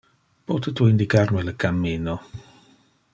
Pote 0.45 0.71
tu 0.79 0.87
indicar 0.93 1.33
me 1.37 1.45
le 1.49 1.55
cammino? 1.65 2.17